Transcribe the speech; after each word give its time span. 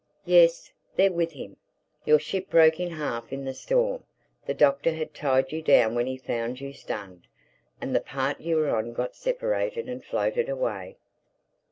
"Yes, 0.25 0.73
they're 0.95 1.11
with 1.11 1.33
him. 1.33 1.57
Your 2.07 2.17
ship 2.17 2.49
broke 2.49 2.79
in 2.79 2.89
half 2.89 3.31
in 3.31 3.45
the 3.45 3.53
storm. 3.53 4.03
The 4.47 4.55
Doctor 4.55 4.93
had 4.93 5.13
tied 5.13 5.51
you 5.51 5.61
down 5.61 5.93
when 5.93 6.07
he 6.07 6.17
found 6.17 6.59
you 6.59 6.73
stunned. 6.73 7.27
And 7.79 7.95
the 7.95 8.01
part 8.01 8.41
you 8.41 8.55
were 8.55 8.75
on 8.75 8.93
got 8.93 9.15
separated 9.15 9.87
and 9.87 10.03
floated 10.03 10.49
away. 10.49 10.97